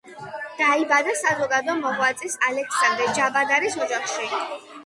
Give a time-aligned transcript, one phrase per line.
[0.61, 4.31] დაიბადა საზოგადო მოღვაწის ალექსანდრე ჯაბადარის ოჯახში.